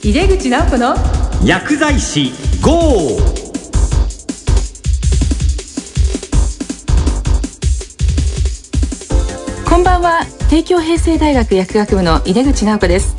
[0.00, 0.94] 井出口直子の
[1.44, 2.30] 薬剤師
[2.62, 3.18] GO!
[9.68, 10.24] こんばんは。
[10.48, 13.16] 帝京平成大学薬学部の井出口直子です。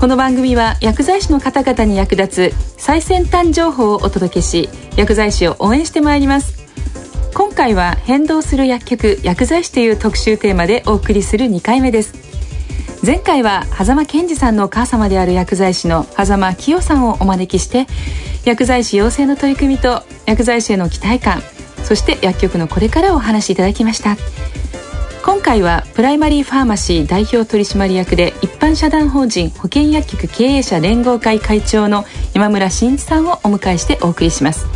[0.00, 6.56] この番組は薬剤師の方々に役立つ最先端情報をお届けし薬剤師を応援してまいります。
[7.34, 12.25] 今回は変動する薬局薬剤師という特集テーマでお送りする2回目です
[13.06, 17.86] 前回は狭間健二さんのお母様である薬剤師の狭間清さんをお招きして
[18.44, 21.40] 薬剤師養成の取り組みと薬剤師への期待感
[21.84, 24.16] そして薬局のこれからをお話しいただきました。
[25.24, 32.04] 今回はプライマリーファーマシー代表取締役で一般社団法人保険薬局経営者連合会会長の
[32.34, 34.66] 山村真一さんをお迎えしてお送りします。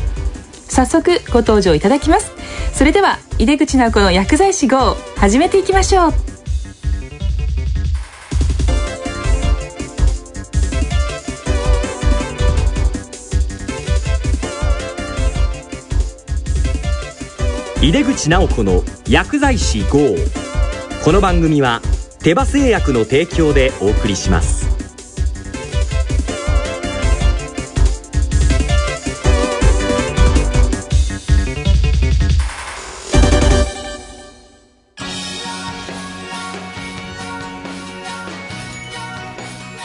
[0.68, 2.30] 早速ご登場いただきます。
[2.72, 6.29] それでは井出口直子の薬剤師 GO 始めていきましょう。
[17.82, 20.14] 井出口直子の薬剤師 GO
[21.02, 21.80] この番組は
[22.18, 24.68] 手羽製薬の提供でお送りします。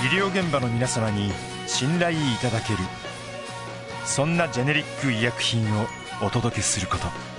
[0.03, 1.31] 医療現場の皆様に
[1.65, 2.79] 信頼いただける。
[4.03, 5.85] そんなジェネリック医薬品を
[6.21, 7.34] お届けすること。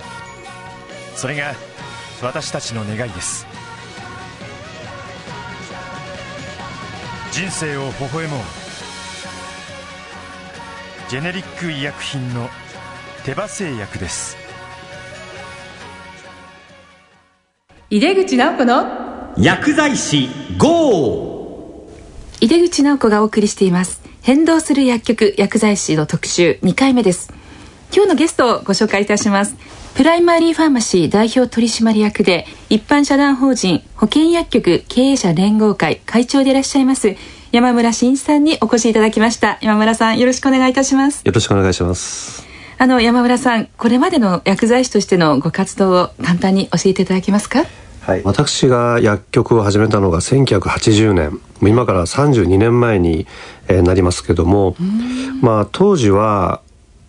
[1.17, 1.55] それが
[2.21, 3.47] 私たちの願いです。
[7.31, 8.39] 人生を微笑もう。
[11.09, 12.49] ジェネリック医薬品の
[13.25, 14.37] 手羽製薬です。
[17.89, 20.29] 井出口直子の薬剤師
[20.59, 21.89] GO!
[22.41, 24.03] 井出口直子がお送りしています。
[24.21, 27.33] 変動する薬局薬剤師の特集2回目です。
[27.93, 29.55] 今日のゲストをご紹介いたします
[29.97, 37.15] プライマリーファーマシー代表取締役で一般社団法人保険薬局経営者連合会会長でいらっしゃいます
[37.51, 39.57] 山村真一さんにお越しいただきました。
[39.59, 41.23] 山村さんよろしくお願いいたします。
[41.25, 42.45] よろしくお願いします。
[42.77, 47.63] あの山村さんこれまでの薬剤師としてのご活動を簡単に教えていただけますか？
[48.01, 51.39] はい、私が薬局を始めたのが1980年。
[51.61, 53.25] 今から32年前に、
[53.67, 54.75] えーなりますけども、
[55.41, 56.61] まあ当時は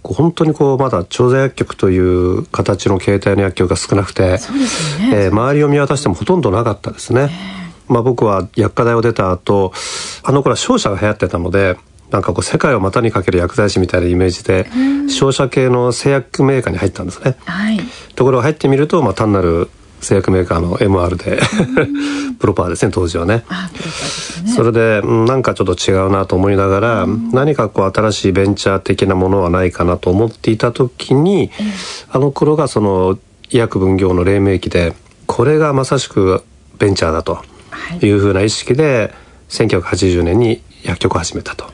[0.02, 4.38] 本当にこうまだ調剤薬局という形の形態の薬局が少なくて、ね
[5.12, 7.30] えー周りを見渡してもほとんどなかったですね。
[7.88, 9.72] まあ僕は薬科大を出た後
[10.22, 11.76] あの頃は商社が流行ってたので
[12.10, 14.66] なんかこう世界を股にかける薬剤師みたいなイメージで
[15.08, 17.36] 商社系の製薬メーカーに入ったんですね。
[17.44, 17.80] はい
[18.14, 19.70] ところが入ってみると、まあ、単なる
[20.00, 21.40] 製薬メーカーの MR で
[22.38, 23.44] プロパーですね当時はね。
[24.44, 24.52] ね。
[24.54, 31.50] それでうんなんかちょっと違うなと思いながら、何かこう新しいベンチャー的なものはないかなと思っていた時に、
[32.10, 33.18] あの頃がその
[33.50, 34.94] 医薬分業の黎明期で
[35.26, 36.44] これがまさしく
[36.78, 37.42] ベンチャーだと
[38.02, 38.08] い。
[38.10, 39.12] うふうな意識で
[39.48, 41.66] 1980年に薬局を始めたと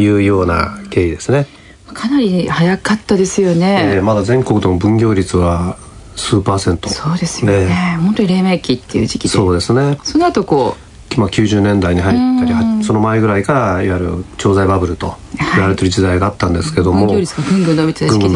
[0.00, 1.46] いうような経緯ですね。
[1.92, 5.78] かなり早かったですよね、えーまだ全国でも分業率は
[6.16, 6.88] 数パーセント。
[6.88, 7.66] そうですよね。
[7.66, 9.28] ね本当に黎明期っていう時期で。
[9.28, 9.98] そうですね。
[10.02, 10.76] その後こ
[11.16, 15.16] まあ、90年代に入ったりはその前ぐらいからいわゆる調剤バブルと
[15.54, 17.86] 言われてる時代があったんですけども、う分業率がぐんぐん伸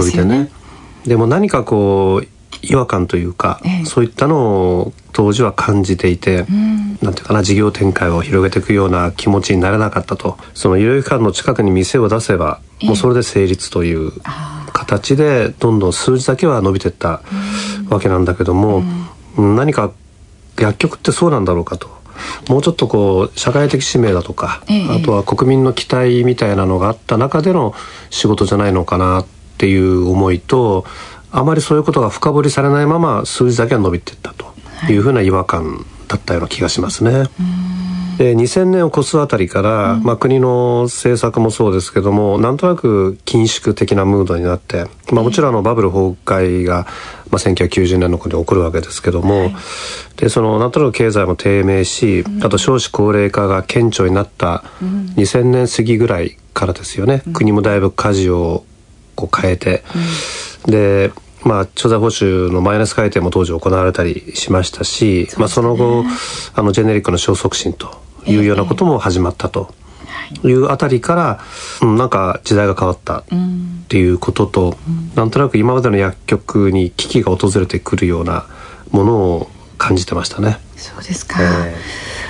[0.04, 0.50] びてね。
[1.06, 2.28] でも何かこう
[2.62, 3.84] 違和感というか、ええ。
[3.84, 6.46] そういったのを当時は感じていて、
[7.02, 10.38] なんていうかな事業展開を広げていくような気持ちになれなかったと。
[10.54, 14.12] その医療機関の近くに店を出せば、もうそれで成立という
[14.72, 17.22] 形でどんどん数字だけは伸びていった
[17.88, 18.82] わけなんだけども、
[19.36, 19.56] うん。
[19.56, 19.92] 何か
[20.58, 22.00] 薬局ってそうなんだろうかと。
[22.48, 24.88] もうちょっとこう社会的使命だとか、ええ。
[24.90, 27.74] あとは国民の期待みたいなのがあった中での
[28.10, 29.26] 仕事じゃないのかなっ
[29.58, 30.84] ていう思いと
[31.32, 34.52] あまりそういうことが深掘りされないまま数字だけは伸びていったと
[34.88, 34.96] い。
[34.96, 37.28] うふうな違和感だったような気がしますね。
[38.18, 46.86] で2000年を越すあたりから、まあ、国の政策もそうですけどもなんとなく緊縮的なムードになって、まあ、もちろんあのバブル崩壊が、
[47.30, 49.52] まあ、1990年の頃に起こるわけですけども、
[50.18, 58.66] でそのなんとなく経済も低迷し、あと少子高齢化が顕著になった2000年過ぎぐらいからですよね、国もだいぶ舵を
[59.20, 59.82] こう変えて、
[60.66, 61.12] で
[61.42, 66.04] まあ、調剤報酬のマイナス改定も当時行われたりしましたし、まあ、その後
[66.54, 69.74] あのジェネリックの消促進というようなことも始まったと
[70.44, 70.52] い。
[70.52, 71.40] うあたりから、
[71.82, 73.24] うん、なんか時代が変わったっ
[73.88, 74.76] ていうことと、
[75.14, 78.46] なんとなく今までの薬局に危機が訪れてくるような
[78.90, 80.58] ものを感じてましたね。
[80.76, 81.76] そうですか、え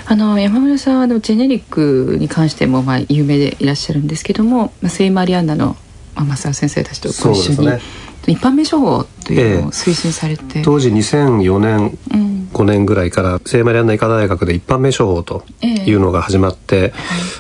[0.07, 5.77] あの山村さんはジェネリックに関してもまあ有名でいらっしゃるんですけども、まあ、聖マリアンナの
[6.15, 7.81] 増田先生たちとご一緒に、ね、
[8.27, 16.91] 一般名処方というのを推進されて、え当時2004年、うん、5年ぐらいから聖マリアンナ医科大学で一般名処方というのが始まって、えはい、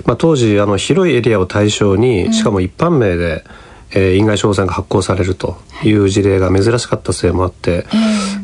[0.06, 3.44] まあ、当時あの広いエリアを対象にしかも一般名で、
[3.92, 5.92] えー、院外処方箋が発行されるとい。
[5.92, 7.86] う事例が珍しかったせいもあって、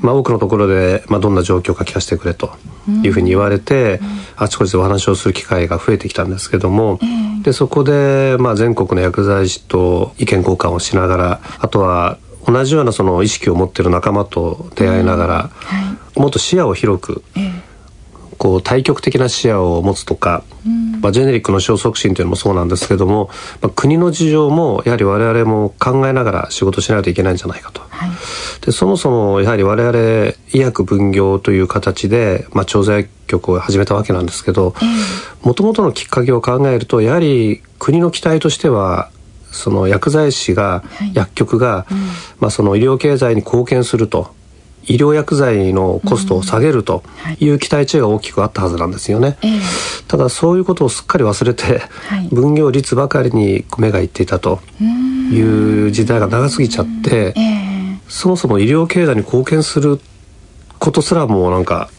[0.00, 2.50] まあ、多くのところで、まあ、どんな状況か聞かせてくれと
[3.02, 4.00] いうふうに言われて、
[4.36, 6.98] あちこちでお話をする機会が増えてきたんですけども、
[7.42, 17.22] でそこで、まあ、全国の薬剤師と意見交換をしながらあとは同じようなその意識を持っている仲間と出会いながら、はい、もっと視野を広く、
[18.46, 23.28] こう対極的な視野を持つとか、うん、まあ、ジェネリックの消促進というのもそうなんですけども、
[23.60, 27.80] まあ、国の事情もやはり我々も考えながら仕事しないといけないんじゃないかと。
[27.80, 28.10] はい、
[28.64, 34.76] でそもそもやはり我々医薬分業という形で、まあ、調剤局を始めたわけなんですけど
[35.42, 39.10] もともとのきっかけを考えるとやはり国の期待としては
[39.50, 41.98] その薬剤師が、はい、薬局が、うん、
[42.38, 44.35] まあ、その医療経済に貢献すると
[44.86, 47.02] 医療薬剤のコストを下げると
[47.40, 47.48] い。
[47.48, 51.78] う期待値が大きくあったはずなんですよね、えー、ただそういうことをすっかり忘れて、
[52.08, 54.60] はい、分業率ばかりに目がいっていたと
[55.32, 60.00] いう時代が長すぎちゃって、えー、そもそも医療経済に貢献する
[60.78, 61.90] ことすらもなんか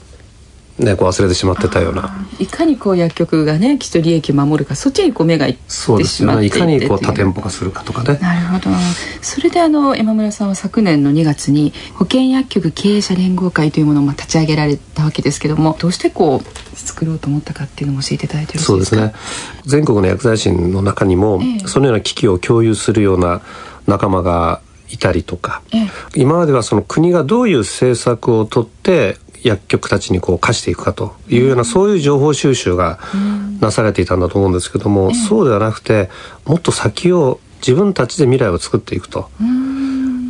[0.79, 2.27] ね、こう忘れてしまってたような。
[2.39, 6.45] いかにこう薬局がねきっと利益を守るかそっちにこう目がいってそうですよね。
[6.45, 8.19] いかにこう多店舗化するかとかね。
[8.21, 8.75] なるほど。
[9.21, 18.97] それであの山村さんは昨年の2月に保険薬局経営者連合会というものをまあ立ち上げられたわけですけどもどうしてこう作ろうと思ったかっていうのも教えていただいてよろしいですか？
[18.97, 19.61] そうですね。
[19.65, 23.41] 全国の薬剤師の中にも、ええ、そのような危機を共有するような
[23.87, 32.99] 仲間がいたりとか、え、今まではその国がどういう政策をとって薬局たちにこう貸していくかというような、そういう情報収集が
[33.59, 36.09] なされていたんだと思うんですけども、そうではなくて
[36.45, 39.29] もっと先を自分たちで未来を作っていくと。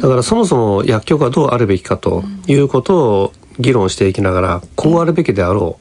[0.01, 5.79] だからそもそも薬局はどうあるべきかということを議論していきながらこうあるべきであろ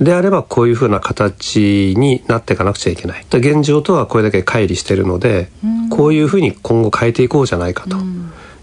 [0.00, 3.26] う、であればこういうふうな形になっていかなくちゃいけない。
[3.30, 5.50] 現状とはこれだけ乖離しているので
[5.90, 7.98] こういうふうに今後変えていこうじゃないかと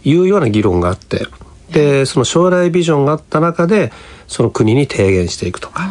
[0.03, 1.27] いうような議論があって。
[1.71, 3.91] でその将来ビジョンがあった中で
[4.27, 5.89] その国に提言していくとか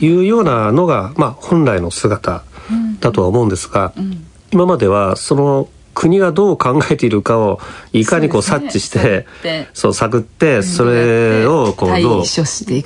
[0.00, 2.44] いうようなのが、まあ、本来の姿
[3.00, 7.60] だとは思うんですが、うんうん、今まではその国がどう考えているかを
[7.92, 9.26] いかにこう察知して、
[9.74, 12.24] そう探ってそれをこうどう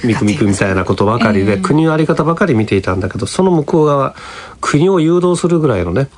[0.04, 4.14] 見くみくみたいなことばかりで、国の在り方ばかり見ていたんだけどその向こう側
[4.60, 6.08] 国を誘導するぐらいのね、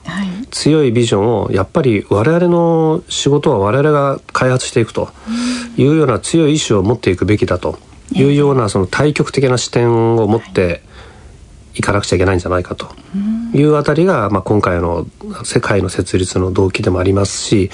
[0.50, 5.10] 強いビジョンをやっぱり我々の仕事は我々が開発していくと
[5.76, 7.78] いうような強い意志を持っていくべきだと
[8.12, 10.82] いうようなその対極的な視点を持って
[11.74, 12.88] いかなくちゃいけないんじゃないかと
[13.54, 15.06] いうあたりが、まあ、今回の
[15.44, 17.70] 世界の設立の動機でもありますし、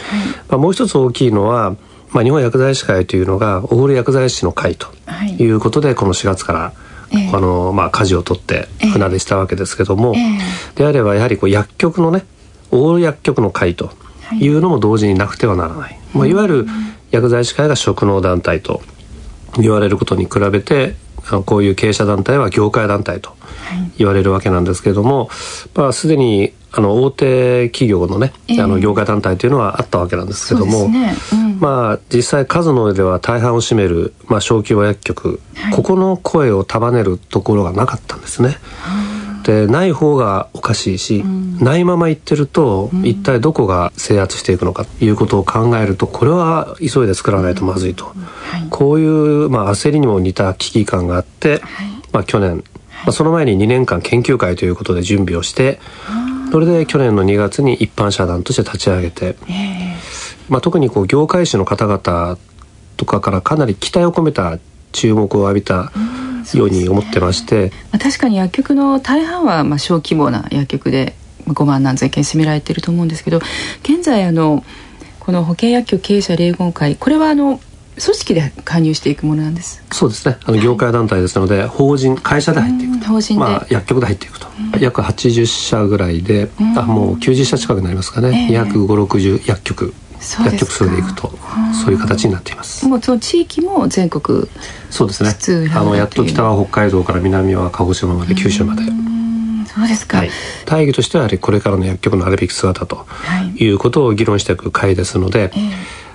[0.49, 1.77] まあ、もう一つ大きいのは、
[2.11, 4.89] まあ、日本薬剤師会というのがオール薬剤師の会と
[5.39, 5.45] い。
[5.51, 6.73] うことで、この4月から、
[7.33, 10.15] あのまあ、舵を取って船出したわけですけども、
[10.75, 12.25] であればやはりこう薬局のね
[12.71, 13.91] オール薬局の会と
[14.33, 14.49] い。
[14.49, 16.67] うのも同時になくてはならない、まあ、いわゆる
[17.11, 18.83] 薬剤師会が職能団体と
[19.59, 20.95] 言われることに比べて
[21.47, 23.35] こういう経営者団体は業界団体と
[23.97, 25.31] 言われるわけなんですけれども、
[25.75, 31.15] まあ、すでにあの大手企業のね、えー、あの業界団体というのはあったわけなんですけども、ね。
[31.33, 38.57] うん、まあ実際数の上では大半を占める、まあ、小規模薬局、はい、ここの声を束ねるところがなかったんですね。
[39.45, 48.13] でない方がおかしいし、うん、ないまま言ってると、うん、一体どこが制圧していくのかということを考えるとこれは急いで作らないとまずいと、は
[48.59, 52.65] い、こういう、まあ、焦りにも似た危機感があって、はい、まあ、去年。
[53.05, 55.79] まあ、その前に2年間研究会ということで準備をして
[56.51, 59.37] それで去年の2月に一般社団として立ち上げて、
[60.49, 62.39] まあ、特にこう業界誌の方々
[62.97, 64.59] とかからかなり期待を込めた
[64.93, 65.93] 注目を浴びた
[66.55, 71.15] ように思ってまして、ね、まあ、確かに薬局の大半はまあ小規模な薬局で
[71.47, 73.41] 5万何千件占められてると思うんですけど
[73.83, 74.65] 現在あの
[75.21, 77.61] この保険薬局経営者連合会これはあの
[77.97, 79.83] 組織で加入していくものなんです。
[79.93, 80.37] そうですね。
[80.45, 89.95] あの業界団体ですので、はい、法人会社で入っていくと、法人まあ、薬局で入っていくと、うん、約80社ぐらいで、うん、あもう90社近くなりますかね、えー、25060薬局
[90.25, 91.33] 薬局数でいくと
[91.85, 92.87] そういう形になっています。
[92.87, 94.49] もうその地域も全国
[94.91, 95.71] そうですね。
[95.75, 98.83] あのやっと北は北海道から南は鹿児島まで九州まで。
[99.67, 100.31] そうですか、はい、
[100.67, 103.07] 大義としてはこれからの薬局のあるべき姿と
[103.57, 105.73] いうことを議論していく会ですので、えー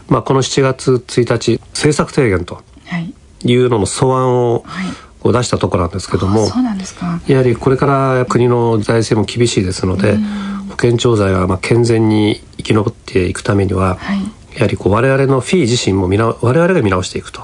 [0.10, 2.64] まあ、この7月1日政策提言と
[3.46, 3.56] い。
[3.56, 4.66] うのの素案を、
[5.22, 6.48] を出したところなんですけども
[7.28, 10.16] やはりこれから国の財政も厳しいですので、
[10.70, 14.20] 保険調剤がまあ健全に生き延っていくためには、はい。
[14.56, 17.42] やはりこう我々のフィー自身も見直我々が見直していくと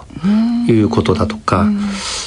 [0.67, 1.65] いうことだとか、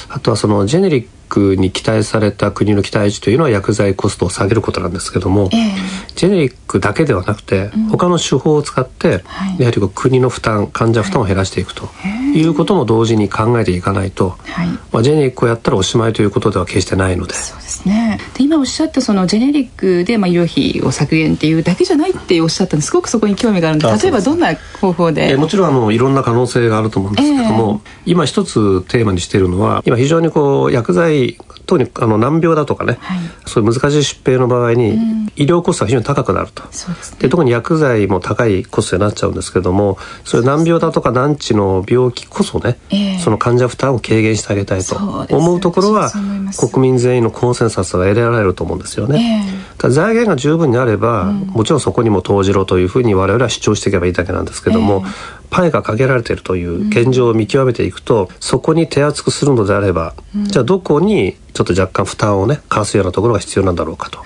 [0.09, 5.71] あとはそのジェネリックに期待された国の期待値というのは薬剤コストを下げることなんですけども、ええ。
[6.15, 9.59] ジェネリックだけではなくて、他の手法を使って、はい。
[9.59, 11.89] やはりこう国の負担患者負担を減らしていくと
[12.35, 12.43] い。
[12.45, 14.67] うことも同時に考えていかないと、はい。
[14.91, 17.33] まあ、ジェネリックをやったらおしまいということでは決してないので。
[17.35, 18.19] そうですね。
[18.33, 25.31] で今おっしゃったそのジェネリックでまあ医療費を削減っていうだけじゃないっておっしゃったんですごくそこに興味があるんであ例えばどんな方法で？
[25.31, 31.18] えーもちろんあのいろんな可能性があると思うんですけども、今一つテーマにしているのは今非常にこう薬剤
[31.65, 33.19] 特にあの難病だとかね、はい。
[33.45, 34.97] そういう難しい疾病の場合に
[35.35, 36.63] 医療コストが非常に高くなると。
[36.63, 36.95] ですね。
[37.19, 43.19] で特に薬剤も高いコストになっちゃうんですけどもそういう難病だとか難治の病気こそね、ええ。
[43.19, 46.11] その患者負担を軽減してあげたいと思うところは
[46.57, 49.45] 国民全員のコンセンサスが得られると思うんですよね。
[49.45, 49.77] ええ。
[49.77, 55.05] ただ財源が十分にあれば、もちろんそこにも投じろというふうに我々は主張していけばいいだけなんですけども、
[55.49, 64.19] パイが限られているという現状を見極めていくと、そこに手厚くするのであれば、じゃあどこにちょっと若干負担をねかわすようなところが必要なんだろうかと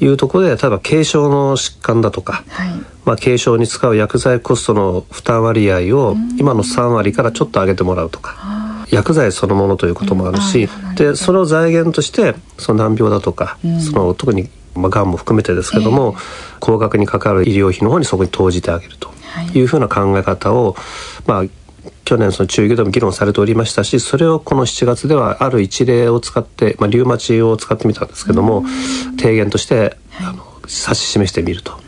[0.00, 0.08] い。
[0.08, 2.68] うところで例えば軽症の疾患だとか、はい。
[3.04, 8.64] まあ、軽症に使う薬剤コストの負担割合を今の3割からちょっと上げてもらうとか。
[8.90, 16.16] 薬剤そのものということもあるし、でその財源としてその難病だとか、その特にまあがんも含めてですけども、
[16.60, 19.10] 高額にかかる医療費の方にそこに投じてあげると
[19.42, 19.60] い。
[19.60, 20.76] うふうな考え方を、
[21.26, 21.44] まあ
[22.04, 28.64] 去年その中医でも議論されておりましたしそれをこの7月ではある一例を使って、まあ、リウマチを使ってみたんですけども、
[29.18, 31.78] 提言として、あの指し示してみると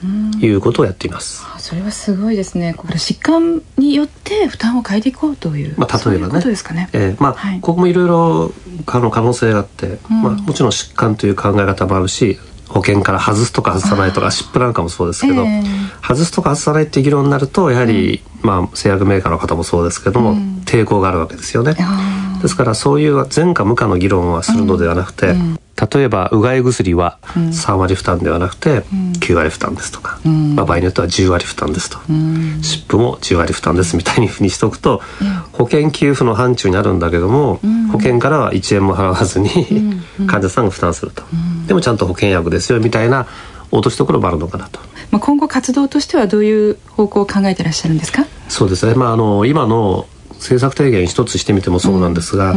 [0.40, 1.44] いうことをやっています。
[1.54, 2.74] あそれはすごいですね。
[2.74, 6.02] これ疾患によって負担を変えていこうという、まあ、例えばね。
[6.04, 7.60] そういうことですかね、えーまあはい。
[7.60, 8.52] ここもいろいろ
[8.84, 12.38] 可能可能性があって、まあ、もちろん疾患という考え方もあるし
[12.68, 15.62] 保険から外すとか外さないとか疾プなんかもそうですけど、ええ。
[16.02, 21.76] 外すとか外さないっていう議論になるとやはり、まあ、製薬メーカーの方もそうですけども、抵抗があるわけですよね。
[21.78, 25.34] あですからそういう前か無かの議論はするのではなくて、
[25.78, 28.82] 例えばうがい薬は3割負担ではなくて
[29.20, 31.98] 9割負担ですとか、まあ、場合によっては10割負担ですと、
[32.62, 35.02] 湿布も10割負担ですみたいにふうにしておくと、
[35.52, 37.60] 保険給付の範疇になるんだけども、
[37.92, 39.50] 保険からは1円も払わずに、
[40.26, 41.22] 患者さんが負担すると、
[41.66, 43.26] でもちゃんと保険薬ですよみたいな
[43.70, 44.80] 落としどころもあるのかなと。
[45.10, 48.24] まあ、今後活動としてはどういう方向を考えてらっしゃるんですか？
[48.48, 52.54] そうですね、まあ、あの今の政策提言一つしてみてもそうなんですが、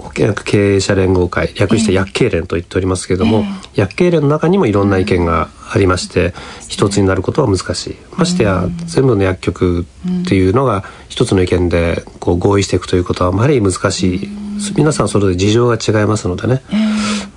[0.00, 6.34] 保険薬経営者連合会略して薬経連と言っておりますけれども、薬経連の中にもいろんな意見がありまして
[6.68, 7.96] 一つになることは難しい。
[8.16, 9.86] ましてや全部の薬局
[10.22, 14.28] っていうのが一つの意見でこう合意していくということはあまり難しい。
[14.76, 16.62] 皆さんそれぞれ事情が違いますのでね、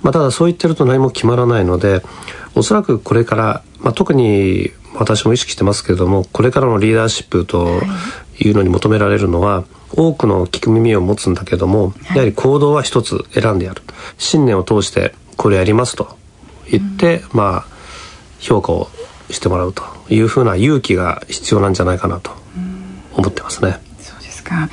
[0.02, 2.02] まあ、ただそう言ってると何も決まらないので
[2.54, 7.80] おそらくこれから、まあ、特に私も意識してますけれどもこれからのリーダーシップと
[8.38, 13.82] いうのに求められるのは多くの聞く耳を持つんだけども、やはり行動は一つ選んでやる。
[14.18, 16.16] 信念を通してこれやりますと
[16.70, 17.74] 言って、まあ
[18.40, 18.88] 評価を
[19.30, 22.30] してもらうというふうな勇気が必要なんじゃないかなと
[23.14, 23.78] 思ってますね。
[24.00, 24.68] そうですか。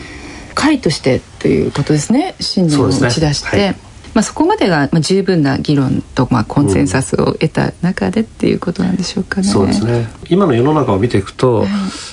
[0.56, 2.36] 会としてということですね。
[2.40, 9.48] 信念を打ち出して、はいまあ、そこまでがまあ十分な議論とまあコンセンサスを得た中でっていうことなんでしょうかね。
[9.48, 10.10] そうですね。
[10.30, 11.66] 今の世の中を見ていくと、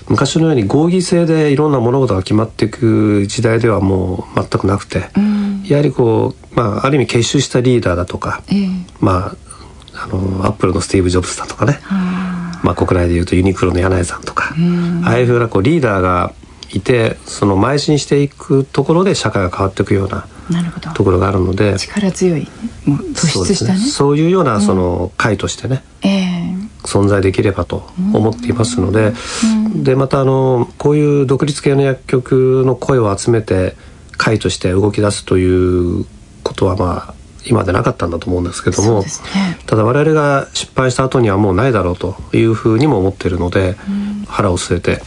[0.09, 5.11] 昔のように合議制でいろんな物事が決まっていく時代ではもう全くなくて、
[5.65, 8.69] やはりこう、まあ、ある意味結集したリーダーだとか、ええ。
[9.01, 9.37] ま
[9.95, 11.81] あ、あのアップルのスティーブ・ジョブズだとかね、
[12.63, 14.55] まあ、国内でいうとユニクロの柳井さんとか、
[15.05, 16.33] ああいうふうなこうリーダーが
[16.71, 20.27] いてその邁進していくところで社会が変わっていくような
[20.95, 22.47] ところがあるので力強い
[22.85, 23.79] もう突出したね。
[23.79, 26.39] そういうようなその会としてね、ええ。
[26.85, 29.13] 存在できればと思っていますので、
[29.75, 33.77] でまたあのこういう独立系の薬局の声を集めて
[34.17, 36.07] 会として動き出すという
[36.43, 39.09] ことはまあ今までなかったんだと思うんですけども、ね。
[39.67, 43.77] ただ我々が失敗した後にはもうないだろうというふうにも思っているので、
[44.27, 45.03] 腹を据えてはい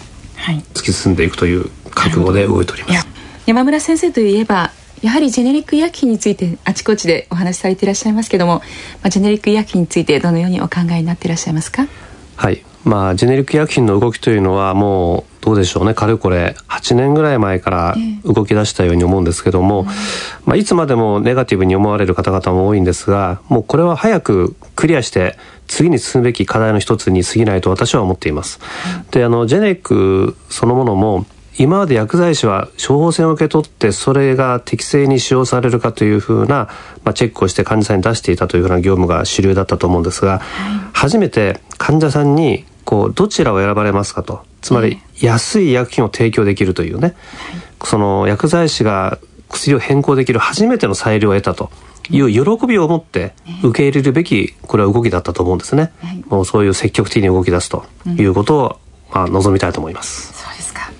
[0.73, 3.07] 突き進んでいくという覚悟で動いておりまいやす。
[3.45, 4.71] 山村先生といえば
[5.01, 8.59] やはりジェネリック医薬品についてあちこちでお話しされていらっしゃいますけども、
[9.01, 11.87] まあ、ジェネリック医薬品についてどのようにお考えになっていらっしゃいますか？
[12.35, 12.63] はい。
[12.83, 15.93] まあ、ジェネリック医薬品の動きというのはもうどうでしょうね。
[15.93, 19.85] かれこれ8年ぐらい前から動き出したように思うんですけども、
[20.45, 28.59] まあ、いつまでもネガティブに思われる方々も多いんですが、もうこれは早くクリアして次に進むべき課題の一つに過ぎないと私は思っています。
[29.11, 31.25] で、あの、ジェネリックそのものも、
[31.57, 36.69] 今まで薬剤師は処方箋を受け取ってそれが適正に使用されるかというふうな、
[37.03, 40.41] まあ、チェックをして患者さんに出していたというふうな業務が主流だったと思うんですが、はい、
[40.93, 44.43] 初めて患者さんにこうどちらを選ばれますかと。
[44.59, 47.15] つまり安い医薬品を提供できるというね、はい、
[47.85, 49.17] その薬剤師が
[49.47, 51.71] 薬を変更できる初めての裁量を得たと
[52.09, 53.33] いう喜びを持って
[53.63, 58.79] 受け入れるべきこれは動きだったと思うんですね、はい、もうそういう積極的に動き出すということを、
[59.09, 60.33] まあ、望みたいと思います。
[60.33, 60.91] そうですか。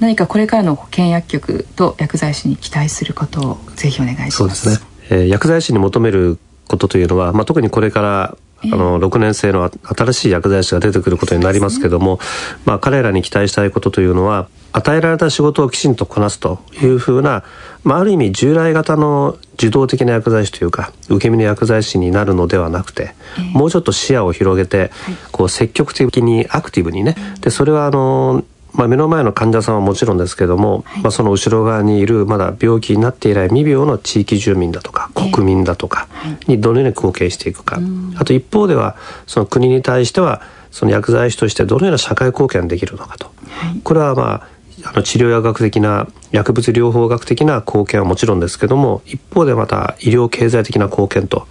[0.00, 4.36] 何かこれからの保険薬局と薬剤師に期待することをぜひお願いします。
[4.36, 4.76] そうですね、
[5.08, 6.38] えー、薬剤師に求める
[6.68, 12.18] ことというのは、まあ、特にこれからあの6年生の新しい薬剤師が出てくることになりますけども、
[12.64, 17.44] まあ、彼らに期待したいことというのは与えられた仕事をきちんとこなすというふうな、
[17.84, 23.14] まあ、ある意味従来型の受動的な薬剤師というか受け身の薬剤師になるのではなくて、
[23.52, 24.92] もうちょっと視野を広げて、
[25.32, 27.16] こう積極的にアクティブにね。
[27.40, 28.44] でそれはあの
[28.78, 36.06] まあ、目の前の患者さんはもちろんですけども、はい、まあ、その後ろ側にいるまだ病気になっていない未病の地域住民だとか国民だとか
[36.46, 37.80] にどのように貢献していくか、
[38.16, 44.48] あと一方ではその国に対してはその薬剤師としてどのような社会貢献できるのかと、はい、これはまあ
[44.84, 51.48] あの治療薬学的な薬物療法学的な貢献はもちろんですけども一方でまた医療経済的な貢献と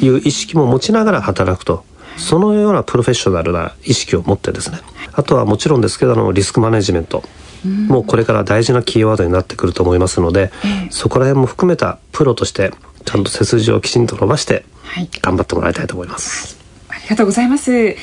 [0.00, 1.84] いう意識も持ちながら働くと。
[2.16, 4.78] そのようなプロフェッショナルな意識を持ってですね
[5.14, 7.22] あとはもちろんですけどのリスクマネジメント。
[7.64, 10.50] もうこれから大事なキーワードになってくると思いますので、
[10.90, 12.72] そこら辺も含めたプロとして
[13.04, 14.64] ちゃんと背筋をきちんと伸ばして
[15.20, 17.96] 頑張ってもらいたいと思います、はい、ありがとうございます。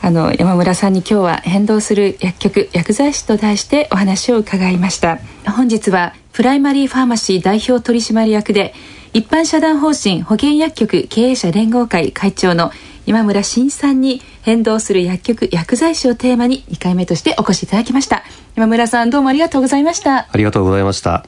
[0.00, 5.18] あの山村さんに今日は変動する薬局薬剤師と題してお話を伺いました。
[5.44, 8.74] 本日はプライマリーファーマシー代表取締役で
[9.12, 12.70] 一般社団法人保険薬局経営者連合会会長の
[13.08, 18.22] 山村真一さんに変動する薬局薬剤師をテーマに2回目としてお越しいただきました。
[18.54, 20.28] 山村さんどうもありがとうございました。
[20.30, 21.24] ありがとうございました。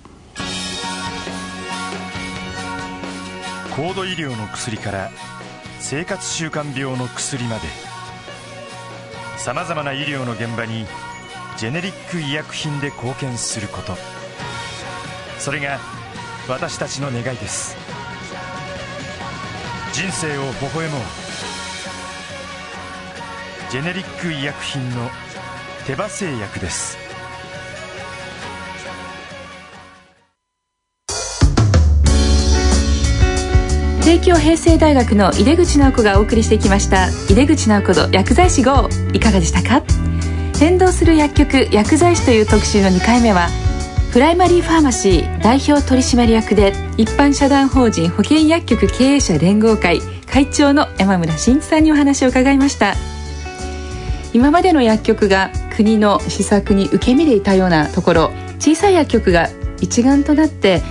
[3.75, 5.11] 高度医療の薬から
[5.79, 7.63] 生活習慣病の薬まで。
[9.39, 10.85] さまざまな医療の現場に
[11.57, 13.97] ジェネリック医薬品で貢献すること。
[15.39, 15.79] それが
[16.47, 17.75] 私たちの願いです。
[19.95, 21.30] 人生を微笑もう
[23.71, 25.09] ジェネリック医薬品の
[25.87, 26.99] テバ製薬です。
[34.03, 38.89] 帝京平成大学の井出口直子がお送りしてきました井出口直子の薬剤師 GO。
[39.13, 39.85] いかがでしたか？
[40.59, 43.47] 変動する薬局薬剤師という特集の2回目は
[44.13, 52.97] プライマリーファーマシー代表取締役で一般社団法人保険薬局経営者連合会会長の山村真一さんにお話を伺いました。
[54.33, 59.49] 今までの薬局が国の施策に受け身でいたようなところ小さい薬局が
[59.81, 60.83] 一丸となって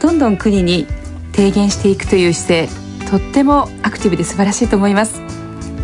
[0.00, 0.86] どんどん国に
[1.32, 5.20] 提言していくという姿勢とってもアクティブで素晴らしいと思います。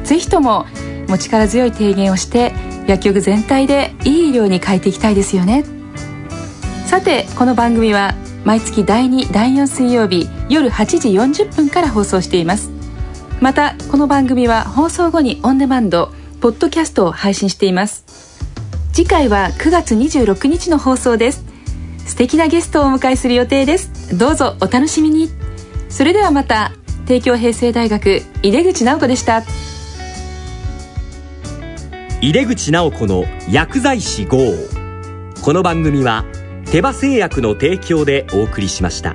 [0.04, 0.66] ぜひとも
[1.08, 2.52] も力強い提言をして
[2.86, 5.64] 薬局全体でいい医療に変えていきたいですよね。
[6.86, 12.70] さてこの番組は毎月第2第4水曜日夜8時40分から放送しています。
[13.40, 18.04] またこの番組は放送後にオンデマンドポッドキャストを配信しています。
[18.92, 21.44] 次回は9月26日の放送です。
[22.04, 24.18] 素敵なゲストをお迎えする予定です。
[24.18, 25.28] どうぞお楽しみに。
[25.88, 26.72] それではまた
[27.06, 29.44] 帝京平成大学井出口直子でした。
[32.20, 34.38] 井出口直子の薬剤師号。
[35.42, 36.24] この番組は
[36.64, 39.14] 手羽製薬の提供でお送りしました。